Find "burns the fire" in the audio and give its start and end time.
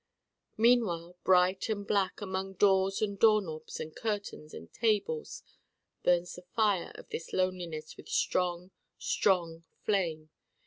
6.01-6.91